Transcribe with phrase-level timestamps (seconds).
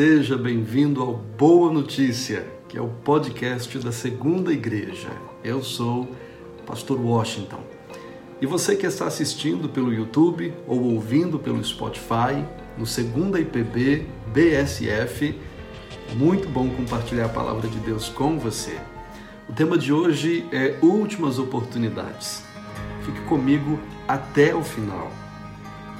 [0.00, 5.10] Seja bem-vindo ao Boa Notícia, que é o podcast da Segunda Igreja.
[5.44, 6.08] Eu sou
[6.58, 7.60] o Pastor Washington.
[8.40, 12.42] E você que está assistindo pelo YouTube ou ouvindo pelo Spotify,
[12.78, 15.38] no Segunda IPB BSF,
[16.16, 18.78] muito bom compartilhar a palavra de Deus com você.
[19.50, 22.42] O tema de hoje é Últimas Oportunidades.
[23.04, 25.12] Fique comigo até o final.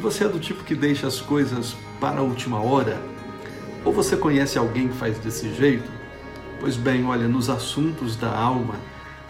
[0.01, 3.20] Você é do tipo que deixa as coisas para a última hora?
[3.85, 5.91] Ou você conhece alguém que faz desse jeito?
[6.59, 8.75] Pois bem, olha, nos assuntos da alma,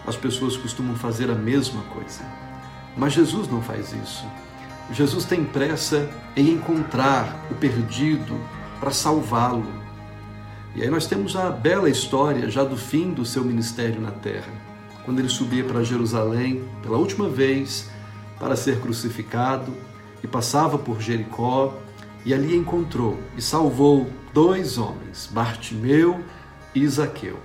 [0.05, 2.25] as pessoas costumam fazer a mesma coisa.
[2.97, 4.25] Mas Jesus não faz isso.
[4.91, 8.37] Jesus tem pressa em encontrar o perdido
[8.79, 9.65] para salvá-lo.
[10.75, 14.51] E aí nós temos a bela história já do fim do seu ministério na terra,
[15.05, 17.89] quando ele subia para Jerusalém pela última vez
[18.39, 19.73] para ser crucificado
[20.23, 21.77] e passava por Jericó
[22.25, 26.21] e ali encontrou e salvou dois homens, Bartimeu
[26.73, 27.37] e Zaqueu.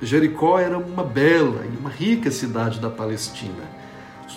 [0.00, 3.78] Jericó era uma bela e uma rica cidade da Palestina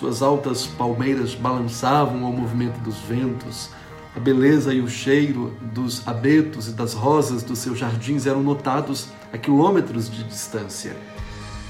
[0.02, 3.70] suas altas palmeiras balançavam ao movimento dos ventos.
[4.16, 9.08] A beleza e o cheiro dos abetos e das rosas dos seus jardins eram notados
[9.32, 10.96] a quilômetros de distância.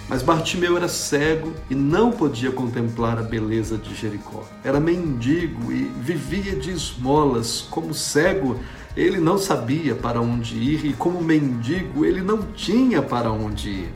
[0.09, 4.45] Mas Bartimeu era cego e não podia contemplar a beleza de Jericó.
[4.63, 7.63] Era mendigo e vivia de esmolas.
[7.71, 8.61] Como cego,
[8.97, 13.95] ele não sabia para onde ir e, como mendigo, ele não tinha para onde ir.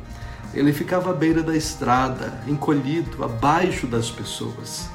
[0.55, 4.89] Ele ficava à beira da estrada, encolhido, abaixo das pessoas.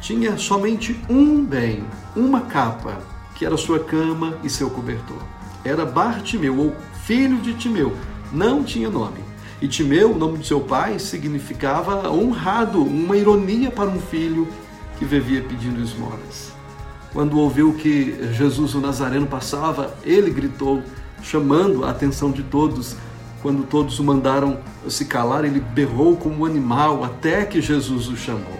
[0.00, 1.84] Tinha somente um bem,
[2.16, 3.02] uma capa,
[3.34, 5.22] que era sua cama e seu cobertor.
[5.62, 7.94] Era Bartimeu, ou filho de Timeu.
[8.32, 9.33] Não tinha nome.
[9.60, 14.48] E Timeu, o nome de seu pai, significava honrado, uma ironia para um filho
[14.98, 16.52] que vivia pedindo esmolas.
[17.12, 20.82] Quando ouviu que Jesus o Nazareno passava, ele gritou,
[21.22, 22.96] chamando a atenção de todos
[23.44, 28.16] quando todos o mandaram se calar, ele berrou como um animal até que Jesus o
[28.16, 28.58] chamou.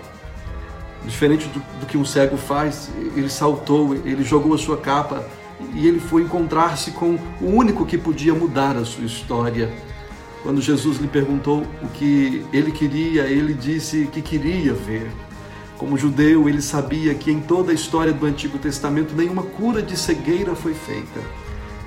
[1.06, 5.24] Diferente do, do que um cego faz, ele saltou, ele jogou a sua capa
[5.72, 9.72] e ele foi encontrar-se com o único que podia mudar a sua história.
[10.44, 15.10] Quando Jesus lhe perguntou o que ele queria, ele disse que queria ver.
[15.78, 19.96] Como judeu, ele sabia que em toda a história do Antigo Testamento nenhuma cura de
[19.96, 21.18] cegueira foi feita.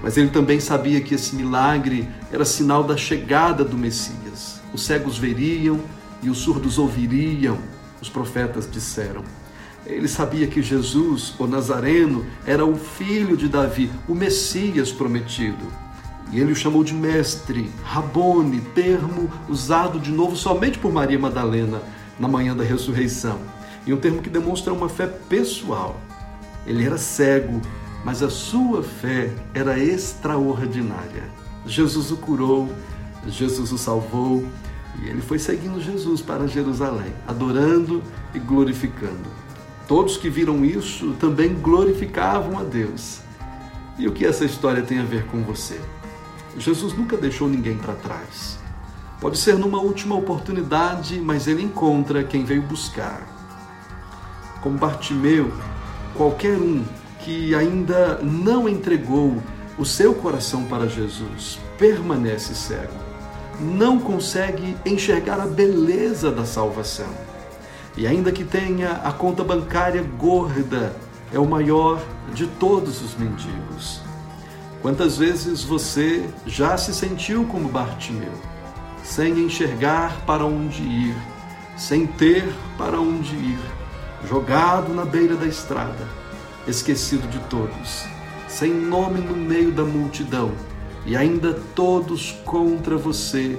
[0.01, 4.59] Mas ele também sabia que esse milagre era sinal da chegada do Messias.
[4.73, 5.79] Os cegos veriam
[6.23, 7.59] e os surdos ouviriam,
[8.01, 9.23] os profetas disseram.
[9.85, 15.86] Ele sabia que Jesus, o Nazareno, era o filho de Davi, o Messias prometido.
[16.31, 21.81] E ele o chamou de mestre, Rabone, termo usado de novo somente por Maria Madalena
[22.19, 23.39] na manhã da ressurreição.
[23.85, 25.99] E um termo que demonstra uma fé pessoal.
[26.65, 27.61] Ele era cego,
[28.03, 31.23] mas a sua fé era extraordinária.
[31.65, 32.69] Jesus o curou,
[33.27, 34.45] Jesus o salvou
[35.01, 38.01] e ele foi seguindo Jesus para Jerusalém, adorando
[38.33, 39.29] e glorificando.
[39.87, 43.21] Todos que viram isso também glorificavam a Deus.
[43.97, 45.79] E o que essa história tem a ver com você?
[46.57, 48.57] Jesus nunca deixou ninguém para trás.
[49.19, 53.27] Pode ser numa última oportunidade, mas ele encontra quem veio buscar.
[54.61, 55.51] Como Bartimeu,
[56.15, 56.83] qualquer um
[57.19, 59.41] que ainda não entregou
[59.77, 62.93] o seu coração para Jesus permanece cego,
[63.59, 67.09] não consegue enxergar a beleza da salvação.
[67.95, 70.95] E ainda que tenha a conta bancária gorda,
[71.33, 72.01] é o maior
[72.33, 74.06] de todos os mendigos.
[74.81, 78.31] Quantas vezes você já se sentiu como Bartimeu,
[79.03, 81.15] sem enxergar para onde ir,
[81.75, 83.59] sem ter para onde ir,
[84.27, 86.07] jogado na beira da estrada,
[86.67, 88.05] esquecido de todos,
[88.47, 90.51] sem nome no meio da multidão,
[91.05, 93.57] e ainda todos contra você,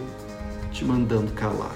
[0.71, 1.75] te mandando calar.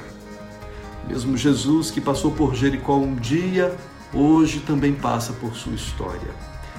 [1.08, 3.76] Mesmo Jesus, que passou por Jericó um dia,
[4.14, 6.30] hoje também passa por sua história.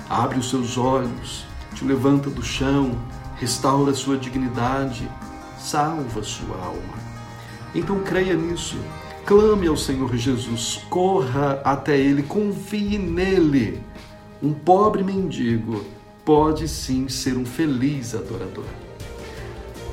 [0.09, 2.97] Abre os seus olhos, te levanta do chão,
[3.37, 5.09] restaura sua dignidade,
[5.59, 7.03] salva sua alma.
[7.73, 8.77] Então creia nisso.
[9.25, 13.81] Clame ao Senhor Jesus, corra até Ele, confie nele
[14.43, 15.85] um pobre mendigo
[16.25, 18.65] pode sim ser um feliz adorador.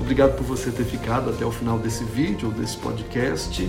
[0.00, 3.68] Obrigado por você ter ficado até o final desse vídeo ou desse podcast.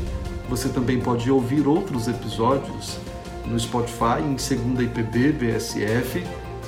[0.49, 2.97] Você também pode ouvir outros episódios
[3.45, 6.23] no Spotify em Segunda IPB BSF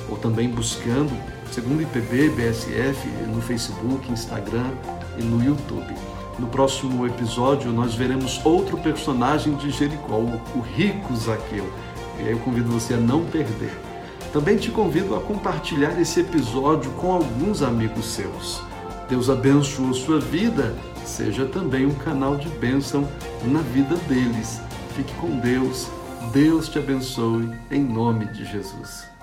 [0.08, 1.12] ou também buscando
[1.54, 4.72] Segunda IPB BSF no Facebook, Instagram
[5.16, 5.94] e no YouTube.
[6.36, 11.64] No próximo episódio nós veremos outro personagem de Jericó, o rico Zaqueu.
[12.18, 13.70] E aí eu convido você a não perder.
[14.32, 18.60] Também te convido a compartilhar esse episódio com alguns amigos seus.
[19.08, 20.74] Deus abençoe sua vida,
[21.04, 23.08] seja também um canal de bênção
[23.44, 24.60] na vida deles.
[24.96, 25.86] Fique com Deus,
[26.32, 29.13] Deus te abençoe, em nome de Jesus.